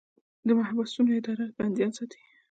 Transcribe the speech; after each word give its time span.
د 0.47 0.49
محبسونو 0.59 1.11
اداره 1.19 1.45
بندیان 1.57 1.91
ساتي 1.97 2.19